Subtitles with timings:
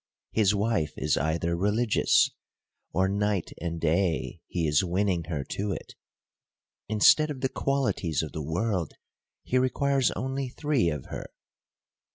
[0.31, 2.31] —His wife is either religious,
[2.91, 5.93] or night and day he is winning her to it.
[6.89, 8.93] Instead of the qualities of the world,
[9.43, 11.27] he requires only three of her.